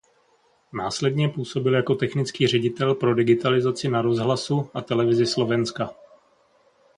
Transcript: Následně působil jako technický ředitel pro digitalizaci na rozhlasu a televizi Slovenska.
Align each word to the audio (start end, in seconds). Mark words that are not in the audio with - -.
Následně 0.73 1.29
působil 1.29 1.73
jako 1.73 1.95
technický 1.95 2.47
ředitel 2.47 2.95
pro 2.95 3.15
digitalizaci 3.15 3.89
na 3.89 4.01
rozhlasu 4.01 4.69
a 4.73 4.81
televizi 4.81 5.25
Slovenska. 5.25 5.89